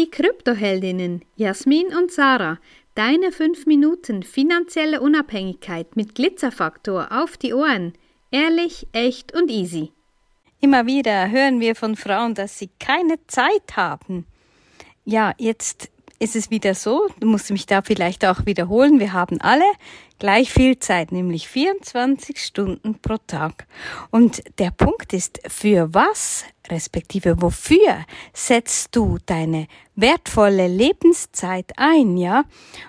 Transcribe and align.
Die 0.00 0.10
Kryptoheldinnen 0.10 1.26
Jasmin 1.36 1.88
und 1.88 2.10
Sarah, 2.10 2.58
deine 2.94 3.32
5 3.32 3.66
Minuten 3.66 4.22
finanzielle 4.22 5.02
Unabhängigkeit 5.02 5.94
mit 5.94 6.14
Glitzerfaktor 6.14 7.08
auf 7.10 7.36
die 7.36 7.52
Ohren. 7.52 7.92
Ehrlich, 8.30 8.86
echt 8.92 9.34
und 9.34 9.50
easy. 9.50 9.92
Immer 10.58 10.86
wieder 10.86 11.30
hören 11.30 11.60
wir 11.60 11.76
von 11.76 11.96
Frauen, 11.96 12.34
dass 12.34 12.58
sie 12.58 12.70
keine 12.78 13.16
Zeit 13.26 13.76
haben. 13.76 14.24
Ja, 15.04 15.34
jetzt 15.36 15.90
ist 16.20 16.36
es 16.36 16.50
wieder 16.50 16.74
so, 16.74 17.08
du 17.18 17.26
musst 17.26 17.50
mich 17.50 17.66
da 17.66 17.80
vielleicht 17.80 18.26
auch 18.26 18.44
wiederholen, 18.44 19.00
wir 19.00 19.14
haben 19.14 19.40
alle 19.40 19.64
gleich 20.18 20.52
viel 20.52 20.78
Zeit, 20.78 21.12
nämlich 21.12 21.48
24 21.48 22.38
Stunden 22.38 23.00
pro 23.00 23.16
Tag. 23.26 23.66
Und 24.10 24.42
der 24.58 24.70
Punkt 24.70 25.14
ist, 25.14 25.40
für 25.48 25.94
was, 25.94 26.44
respektive 26.68 27.40
wofür 27.40 28.04
setzt 28.34 28.94
du 28.94 29.16
deine 29.24 29.66
wertvolle 29.96 30.68
Lebenszeit 30.68 31.72
ein, 31.78 32.18
ja? 32.18 32.44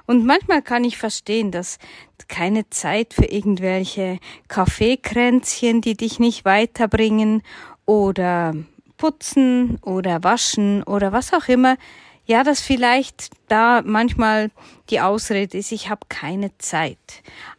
Und 0.06 0.26
manchmal 0.26 0.62
kann 0.62 0.84
ich 0.84 0.98
verstehen, 0.98 1.52
dass 1.52 1.80
keine 2.28 2.70
Zeit 2.70 3.14
für 3.14 3.26
irgendwelche 3.26 4.20
Kaffeekränzchen, 4.50 5.80
die 5.80 5.96
dich 5.96 6.20
nicht 6.20 6.44
weiterbringen 6.44 7.44
oder 7.86 8.54
putzen 8.98 9.80
oder 9.82 10.22
waschen 10.24 10.84
oder 10.84 11.14
was 11.14 11.34
auch 11.34 11.48
immer 11.48 11.78
ja, 12.26 12.44
dass 12.44 12.62
vielleicht 12.62 13.30
da 13.48 13.82
manchmal 13.84 14.52
die 14.90 15.02
Ausrede 15.02 15.58
ist, 15.58 15.72
ich 15.72 15.90
habe 15.90 16.02
keine 16.10 16.58
Zeit. 16.58 16.98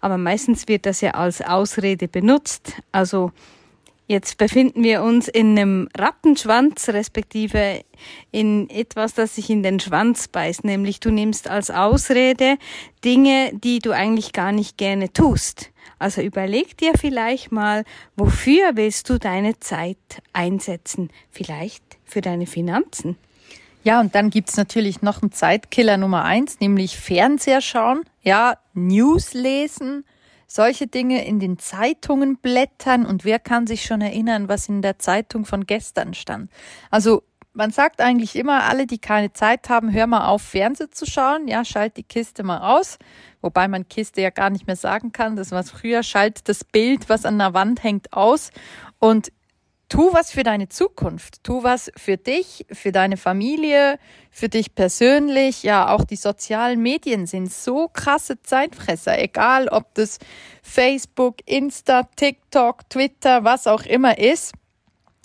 Aber 0.01 0.19
meistens 0.19 0.69
wird 0.69 0.87
das 0.87 1.01
ja 1.01 1.13
als 1.13 1.43
Ausrede 1.43 2.09
benutzt. 2.09 2.81
Also 2.93 3.33
jetzt 4.07 4.39
befinden 4.39 4.83
wir 4.83 5.03
uns 5.03 5.29
in 5.29 5.59
einem 5.59 5.89
Rattenschwanz, 5.97 6.89
respektive 6.89 7.83
in 8.31 8.71
etwas, 8.71 9.15
das 9.15 9.35
sich 9.35 9.51
in 9.51 9.63
den 9.63 9.81
Schwanz 9.81 10.29
beißt. 10.29 10.65
Nämlich 10.65 11.01
du 11.01 11.11
nimmst 11.11 11.49
als 11.49 11.71
Ausrede 11.71 12.57
Dinge, 13.05 13.51
die 13.55 13.81
du 13.81 13.91
eigentlich 13.91 14.33
gar 14.33 14.53
nicht 14.53 14.79
gerne 14.79 15.13
tust. 15.13 15.71
Also 15.99 16.21
überleg 16.21 16.77
dir 16.77 16.93
vielleicht 16.99 17.53
mal, 17.53 17.85
wofür 18.17 18.73
willst 18.75 19.09
du 19.09 19.19
deine 19.19 19.61
Zeit 19.61 19.99
einsetzen? 20.33 21.11
Vielleicht 21.31 21.83
für 22.05 22.21
deine 22.21 22.47
Finanzen. 22.47 23.17
Ja, 23.85 24.01
und 24.01 24.15
dann 24.15 24.31
gibt's 24.31 24.57
natürlich 24.57 25.03
noch 25.03 25.23
einen 25.23 25.33
Zeitkiller 25.33 25.97
Nummer 25.97 26.25
eins, 26.25 26.61
nämlich 26.61 26.97
Fernseher 26.97 27.61
schauen, 27.61 28.05
ja, 28.23 28.55
News 28.75 29.35
lesen, 29.35 30.05
solche 30.47 30.87
Dinge 30.87 31.25
in 31.25 31.41
den 31.41 31.59
Zeitungen 31.59 32.37
blättern 32.37 33.07
und 33.07 33.25
wer 33.25 33.39
kann 33.39 33.67
sich 33.67 33.85
schon 33.85 34.01
erinnern, 34.01 34.49
was 34.49 34.69
in 34.69 34.83
der 34.83 34.99
Zeitung 34.99 35.45
von 35.45 35.67
gestern 35.67 36.15
stand. 36.15 36.51
Also 36.91 37.25
man 37.55 37.71
sagt 37.71 38.01
eigentlich 38.01 38.37
immer, 38.37 38.65
alle, 38.65 38.87
die 38.87 38.99
keine 38.99 39.33
Zeit 39.33 39.69
haben, 39.69 39.93
hör 39.93 40.07
mal 40.07 40.27
auf, 40.27 40.43
Fernseh 40.43 40.89
zu 40.91 41.05
schauen. 41.05 41.49
Ja, 41.49 41.65
schalt 41.65 41.97
die 41.97 42.03
Kiste 42.03 42.43
mal 42.43 42.77
aus. 42.77 42.99
Wobei 43.43 43.69
man 43.69 43.89
Kiste 43.89 44.23
ja 44.23 44.31
gar 44.31 44.49
nicht 44.49 44.67
mehr 44.67 44.77
sagen 44.77 45.13
kann. 45.13 45.37
Das 45.37 45.51
war 45.51 45.63
früher. 45.63 46.03
Schalt 46.03 46.49
das 46.49 46.65
Bild, 46.65 47.09
was 47.11 47.27
an 47.27 47.39
der 47.39 47.53
Wand 47.53 47.83
hängt, 47.83 48.13
aus. 48.13 48.53
Und 48.99 49.33
tu 49.93 50.11
was 50.15 50.31
für 50.31 50.43
deine 50.43 50.71
Zukunft, 50.71 51.45
tu 51.45 51.65
was 51.65 51.93
für 51.99 52.17
dich, 52.17 52.65
für 52.73 52.93
deine 52.93 53.19
Familie, 53.19 53.99
für 54.31 54.49
dich 54.49 54.75
persönlich. 54.75 55.65
Ja, 55.65 55.91
auch 55.91 56.05
die 56.05 56.17
sozialen 56.17 56.81
Medien 56.81 57.27
sind 57.27 57.53
so 57.53 57.89
krasse 57.89 58.41
Zeitfresser, 58.41 59.19
egal 59.19 59.69
ob 59.69 59.93
das 59.93 60.19
Facebook, 60.63 61.37
Insta, 61.45 62.05
TikTok, 62.17 62.89
Twitter, 62.89 63.45
was 63.45 63.67
auch 63.67 63.83
immer 63.83 64.17
ist. 64.17 64.55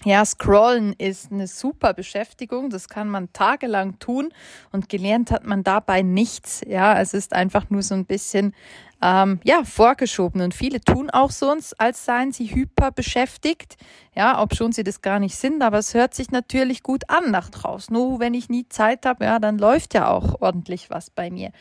Ja, 0.03 0.25
Scrollen 0.25 0.91
ist 0.97 1.31
eine 1.31 1.47
super 1.47 1.93
Beschäftigung. 1.93 2.69
Das 2.69 2.89
kann 2.89 3.07
man 3.07 3.31
tagelang 3.31 3.99
tun 3.99 4.33
und 4.73 4.89
gelernt 4.89 5.31
hat 5.31 5.45
man 5.45 5.63
dabei 5.63 6.01
nichts. 6.01 6.61
Ja, 6.67 6.99
es 6.99 7.13
ist 7.13 7.31
einfach 7.31 7.69
nur 7.69 7.83
so 7.83 7.95
ein 7.95 8.05
bisschen 8.05 8.53
ähm, 9.01 9.39
ja, 9.43 9.63
vorgeschoben. 9.63 10.41
Und 10.41 10.53
viele 10.53 10.81
tun 10.81 11.09
auch 11.09 11.31
so, 11.31 11.55
als 11.77 12.05
seien 12.05 12.31
sie 12.31 12.53
hyper 12.53 12.91
beschäftigt. 12.91 13.77
Ja, 14.15 14.41
ob 14.41 14.55
schon 14.55 14.71
sie 14.71 14.83
das 14.83 15.03
gar 15.03 15.19
nicht 15.19 15.35
sind, 15.35 15.61
aber 15.61 15.77
es 15.77 15.93
hört 15.93 16.15
sich 16.15 16.31
natürlich 16.31 16.81
gut 16.81 17.07
an 17.07 17.29
nach 17.29 17.49
draußen. 17.49 17.93
Nur 17.93 18.19
wenn 18.19 18.33
ich 18.33 18.49
nie 18.49 18.67
Zeit 18.67 19.05
habe, 19.05 19.25
ja, 19.25 19.37
dann 19.37 19.59
läuft 19.59 19.93
ja 19.93 20.09
auch 20.09 20.41
ordentlich 20.41 20.89
was 20.89 21.11
bei 21.11 21.29
mir. 21.29 21.51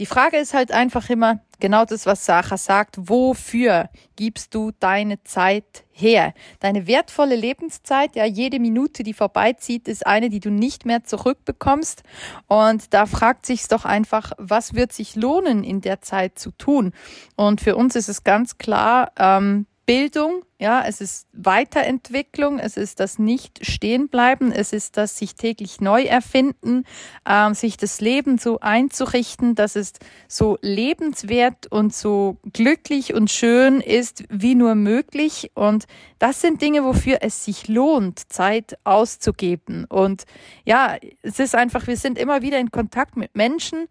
Die 0.00 0.06
Frage 0.06 0.38
ist 0.38 0.52
halt 0.52 0.72
einfach 0.72 1.08
immer, 1.10 1.40
genau 1.62 1.84
das, 1.84 2.04
was 2.06 2.26
Sacha 2.26 2.56
sagt, 2.56 2.96
wofür 3.08 3.88
gibst 4.16 4.52
du 4.52 4.72
deine 4.80 5.22
Zeit 5.22 5.84
her? 5.92 6.34
Deine 6.58 6.88
wertvolle 6.88 7.36
Lebenszeit, 7.36 8.16
ja, 8.16 8.24
jede 8.24 8.58
Minute, 8.58 9.04
die 9.04 9.14
vorbeizieht, 9.14 9.86
ist 9.86 10.04
eine, 10.04 10.28
die 10.28 10.40
du 10.40 10.50
nicht 10.50 10.84
mehr 10.84 11.04
zurückbekommst. 11.04 12.02
Und 12.48 12.92
da 12.92 13.06
fragt 13.06 13.46
sich's 13.46 13.68
doch 13.68 13.84
einfach, 13.84 14.32
was 14.38 14.74
wird 14.74 14.92
sich 14.92 15.14
lohnen, 15.14 15.62
in 15.62 15.80
der 15.80 16.02
Zeit 16.02 16.36
zu 16.36 16.50
tun? 16.72 16.92
Und 17.36 17.60
für 17.60 17.76
uns 17.76 17.96
ist 17.96 18.08
es 18.08 18.24
ganz 18.24 18.58
klar, 18.58 19.12
ähm, 19.18 19.66
Bildung, 19.84 20.44
ja, 20.60 20.84
es 20.86 21.00
ist 21.00 21.26
Weiterentwicklung, 21.32 22.60
es 22.60 22.76
ist 22.76 23.00
das 23.00 23.18
nicht 23.18 23.66
stehenbleiben, 23.66 24.52
es 24.52 24.72
ist 24.72 24.96
das 24.96 25.18
sich 25.18 25.34
täglich 25.34 25.80
neu 25.80 26.04
erfinden, 26.04 26.84
ähm, 27.28 27.54
sich 27.54 27.76
das 27.76 28.00
Leben 28.00 28.38
so 28.38 28.60
einzurichten, 28.60 29.56
dass 29.56 29.74
es 29.74 29.92
so 30.28 30.56
lebenswert 30.62 31.66
und 31.66 31.92
so 31.92 32.36
glücklich 32.52 33.12
und 33.12 33.28
schön 33.28 33.80
ist 33.80 34.22
wie 34.30 34.54
nur 34.54 34.76
möglich. 34.76 35.50
Und 35.54 35.86
das 36.20 36.40
sind 36.40 36.62
Dinge, 36.62 36.84
wofür 36.84 37.18
es 37.22 37.44
sich 37.44 37.66
lohnt, 37.66 38.32
Zeit 38.32 38.78
auszugeben. 38.84 39.84
Und 39.86 40.24
ja, 40.64 40.96
es 41.22 41.40
ist 41.40 41.56
einfach, 41.56 41.88
wir 41.88 41.96
sind 41.96 42.18
immer 42.18 42.40
wieder 42.40 42.60
in 42.60 42.70
Kontakt 42.70 43.16
mit 43.16 43.34
Menschen, 43.34 43.88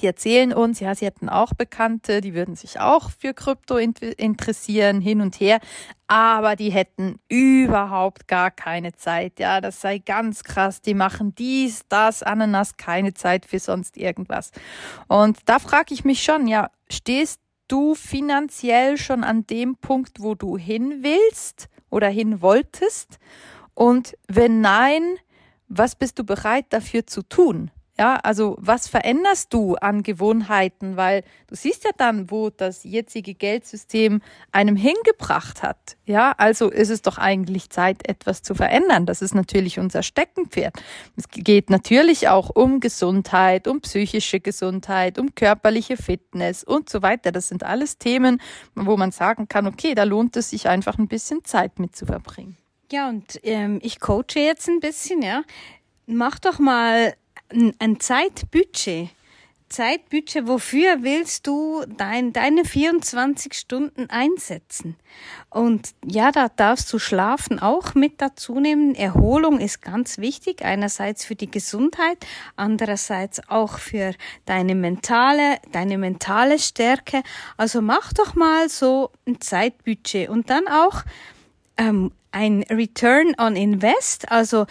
die 0.00 0.06
erzählen 0.06 0.52
uns, 0.52 0.80
ja, 0.80 0.94
sie 0.94 1.06
hätten 1.06 1.28
auch 1.28 1.54
Bekannte, 1.54 2.20
die 2.20 2.34
würden 2.34 2.54
sich 2.54 2.80
auch 2.80 3.10
für 3.10 3.34
Krypto 3.34 3.76
interessieren, 3.76 5.00
hin 5.00 5.20
und 5.20 5.40
her, 5.40 5.60
aber 6.06 6.56
die 6.56 6.70
hätten 6.70 7.20
überhaupt 7.28 8.28
gar 8.28 8.50
keine 8.50 8.92
Zeit. 8.92 9.38
Ja, 9.38 9.60
das 9.60 9.80
sei 9.80 9.98
ganz 9.98 10.42
krass. 10.42 10.80
Die 10.80 10.94
machen 10.94 11.34
dies, 11.34 11.82
das, 11.88 12.22
Ananas, 12.22 12.76
keine 12.76 13.14
Zeit 13.14 13.44
für 13.44 13.58
sonst 13.58 13.96
irgendwas. 13.96 14.52
Und 15.06 15.38
da 15.44 15.58
frage 15.58 15.92
ich 15.92 16.04
mich 16.04 16.22
schon, 16.22 16.46
ja, 16.46 16.70
stehst 16.90 17.40
du 17.68 17.94
finanziell 17.94 18.96
schon 18.96 19.22
an 19.22 19.46
dem 19.46 19.76
Punkt, 19.76 20.20
wo 20.20 20.34
du 20.34 20.56
hin 20.56 21.02
willst 21.02 21.68
oder 21.90 22.08
hin 22.08 22.40
wolltest? 22.40 23.18
Und 23.74 24.16
wenn 24.26 24.60
nein, 24.60 25.02
was 25.68 25.94
bist 25.94 26.18
du 26.18 26.24
bereit 26.24 26.66
dafür 26.70 27.06
zu 27.06 27.22
tun? 27.22 27.70
Ja, 27.98 28.14
also 28.22 28.56
was 28.60 28.86
veränderst 28.86 29.52
du 29.52 29.74
an 29.74 30.04
Gewohnheiten? 30.04 30.96
Weil 30.96 31.24
du 31.48 31.56
siehst 31.56 31.82
ja 31.82 31.90
dann, 31.96 32.30
wo 32.30 32.48
das 32.48 32.84
jetzige 32.84 33.34
Geldsystem 33.34 34.22
einem 34.52 34.76
hingebracht 34.76 35.64
hat. 35.64 35.96
Ja, 36.04 36.32
also 36.38 36.70
ist 36.70 36.90
es 36.90 37.02
doch 37.02 37.18
eigentlich 37.18 37.70
Zeit, 37.70 38.08
etwas 38.08 38.42
zu 38.42 38.54
verändern. 38.54 39.04
Das 39.04 39.20
ist 39.20 39.34
natürlich 39.34 39.80
unser 39.80 40.04
Steckenpferd. 40.04 40.76
Es 41.16 41.28
geht 41.28 41.70
natürlich 41.70 42.28
auch 42.28 42.50
um 42.54 42.78
Gesundheit, 42.78 43.66
um 43.66 43.80
psychische 43.80 44.38
Gesundheit, 44.38 45.18
um 45.18 45.34
körperliche 45.34 45.96
Fitness 45.96 46.62
und 46.62 46.88
so 46.88 47.02
weiter. 47.02 47.32
Das 47.32 47.48
sind 47.48 47.64
alles 47.64 47.98
Themen, 47.98 48.40
wo 48.76 48.96
man 48.96 49.10
sagen 49.10 49.48
kann, 49.48 49.66
okay, 49.66 49.96
da 49.96 50.04
lohnt 50.04 50.36
es 50.36 50.50
sich 50.50 50.68
einfach 50.68 50.98
ein 50.98 51.08
bisschen 51.08 51.42
Zeit 51.42 51.80
mit 51.80 51.96
zu 51.96 52.06
verbringen. 52.06 52.56
Ja, 52.92 53.08
und 53.08 53.40
ähm, 53.42 53.80
ich 53.82 53.98
coache 53.98 54.36
jetzt 54.38 54.68
ein 54.68 54.78
bisschen, 54.78 55.20
ja. 55.20 55.42
Mach 56.06 56.38
doch 56.38 56.60
mal 56.60 57.14
ein 57.50 58.00
Zeitbudget. 58.00 59.10
Zeitbudget, 59.68 60.46
wofür 60.46 61.02
willst 61.02 61.46
du 61.46 61.84
dein, 61.86 62.32
deine 62.32 62.64
24 62.64 63.52
Stunden 63.52 64.08
einsetzen? 64.08 64.96
Und 65.50 65.90
ja, 66.06 66.32
da 66.32 66.48
darfst 66.48 66.90
du 66.90 66.98
Schlafen 66.98 67.58
auch 67.58 67.94
mit 67.94 68.22
dazu 68.22 68.60
nehmen. 68.60 68.94
Erholung 68.94 69.60
ist 69.60 69.82
ganz 69.82 70.18
wichtig, 70.18 70.64
einerseits 70.64 71.26
für 71.26 71.34
die 71.34 71.50
Gesundheit, 71.50 72.26
andererseits 72.56 73.46
auch 73.48 73.78
für 73.78 74.14
deine 74.46 74.74
mentale, 74.74 75.58
deine 75.70 75.98
mentale 75.98 76.58
Stärke. 76.58 77.22
Also 77.58 77.82
mach 77.82 78.14
doch 78.14 78.34
mal 78.34 78.70
so 78.70 79.10
ein 79.26 79.40
Zeitbudget 79.40 80.30
und 80.30 80.48
dann 80.48 80.66
auch 80.66 81.02
ähm, 81.76 82.12
ein 82.32 82.62
Return 82.70 83.34
on 83.38 83.54
Invest, 83.54 84.30
also 84.30 84.66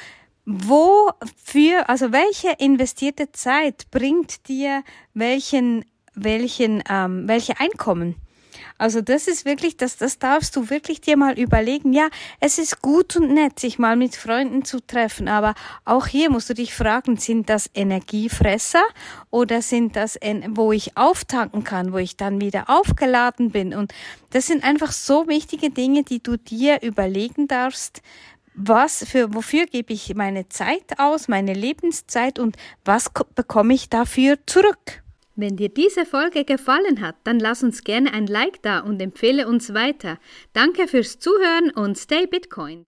wofür, 0.48 1.90
also 1.90 2.14
welche 2.14 2.52
investierte 2.58 3.34
Zeit 3.34 3.92
bringt 3.92 4.48
dir 4.48 4.82
welchen, 5.14 5.84
welchen, 6.16 6.82
ähm, 6.90 7.28
welche 7.28 7.60
Einkommen? 7.60 8.16
Also 8.78 9.02
das 9.02 9.28
ist 9.28 9.44
wirklich, 9.44 9.76
das, 9.76 9.98
das 9.98 10.20
darfst 10.20 10.56
du 10.56 10.70
wirklich 10.70 11.02
dir 11.02 11.18
mal 11.18 11.38
überlegen. 11.38 11.92
Ja, 11.92 12.08
es 12.40 12.60
ist 12.60 12.82
gut 12.82 13.16
und 13.18 13.34
nett, 13.34 13.60
sich 13.60 13.78
mal 13.78 13.98
mit 13.98 14.16
Freunden 14.16 14.64
zu 14.64 14.80
treffen, 14.80 15.28
aber 15.28 15.54
auch 15.84 16.08
hier 16.08 16.30
musst 16.30 16.50
du 16.50 16.54
dich 16.54 16.74
fragen, 16.74 17.18
sind 17.18 17.50
das 17.50 17.70
Energiefresser 17.74 18.84
oder 19.32 19.62
sind 19.62 19.96
das, 19.96 20.18
wo 20.50 20.72
ich 20.72 20.96
auftanken 20.96 21.66
kann, 21.66 21.92
wo 21.92 21.98
ich 21.98 22.18
dann 22.18 22.40
wieder 22.40 22.70
aufgeladen 22.70 23.52
bin? 23.52 23.74
Und 23.74 23.94
das 24.30 24.48
sind 24.48 24.64
einfach 24.64 24.92
so 24.92 25.28
wichtige 25.28 25.72
Dinge, 25.72 26.04
die 26.04 26.24
du 26.24 26.38
dir 26.38 26.82
überlegen 26.84 27.48
darfst, 27.48 28.02
was 28.58 29.06
für, 29.08 29.34
wofür 29.34 29.68
gebe 29.68 29.94
ich 29.94 30.14
meine 30.16 30.50
Zeit 30.50 30.98
aus, 31.00 31.28
meine 31.28 31.54
Lebenszeit 31.54 32.40
und 32.40 32.58
was 32.84 33.10
bekomme 33.36 33.74
ich 33.74 33.90
dafür 33.90 34.38
zurück? 34.46 35.04
Wenn 35.36 35.56
dir 35.56 35.70
diese 35.70 36.06
Folge 36.06 36.44
gefallen 36.44 37.00
hat, 37.00 37.16
dann 37.24 37.40
lass 37.40 37.62
uns 37.62 37.84
gerne 37.84 38.12
ein 38.12 38.26
Like 38.26 38.62
da 38.64 38.80
und 38.80 39.00
empfehle 39.00 39.48
uns 39.48 39.74
weiter. 39.76 40.18
Danke 40.54 40.88
fürs 40.88 41.20
Zuhören 41.20 41.70
und 41.70 41.98
stay 41.98 42.26
Bitcoin. 42.26 42.86